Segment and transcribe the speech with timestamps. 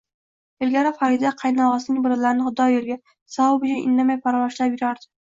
[0.67, 2.97] Ilgari Farida qaynog`asining bolalarini Xudo yo`liga,
[3.33, 5.07] savob uchun indamay parvarishlab yurardi